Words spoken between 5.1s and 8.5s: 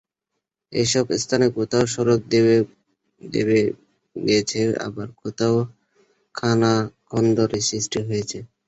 কোথাও খানাখন্দের সৃষ্টি হয়েছে।